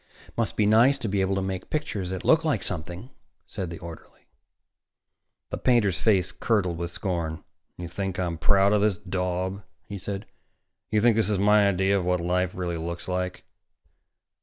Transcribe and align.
"Must 0.35 0.57
be 0.57 0.65
nice 0.65 0.97
to 0.97 1.07
be 1.07 1.21
able 1.21 1.35
to 1.35 1.43
make 1.43 1.69
pictures 1.69 2.09
that 2.09 2.25
look 2.25 2.43
like 2.43 2.63
something," 2.63 3.11
said 3.45 3.69
the 3.69 3.77
orderly. 3.77 4.29
The 5.51 5.59
painter's 5.59 6.01
face 6.01 6.31
curdled 6.31 6.79
with 6.79 6.89
scorn. 6.89 7.43
"You 7.77 7.87
think 7.87 8.17
I'm 8.19 8.39
proud 8.39 8.73
of 8.73 8.81
this 8.81 8.97
daub?" 8.97 9.61
he 9.87 9.99
said. 9.99 10.25
"You 10.89 11.01
think 11.01 11.15
this 11.15 11.29
is 11.29 11.37
my 11.37 11.67
idea 11.69 11.99
of 11.99 12.03
what 12.05 12.19
life 12.19 12.55
really 12.55 12.77
looks 12.77 13.07
like?" 13.07 13.43